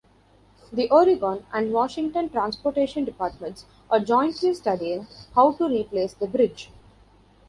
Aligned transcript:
The 0.73 0.89
Oregon 0.89 1.45
and 1.53 1.71
Washington 1.71 2.31
transportation 2.31 3.05
departments 3.05 3.65
are 3.91 3.99
jointly 3.99 4.55
studying 4.55 5.05
how 5.35 5.51
to 5.51 5.67
replace 5.69 6.15
the 6.15 6.25
bridge. 6.25 6.71